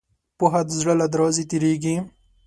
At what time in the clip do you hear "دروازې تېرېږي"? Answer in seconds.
1.13-1.95